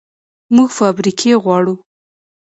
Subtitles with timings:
[0.55, 1.75] موږ فابریکې غواړو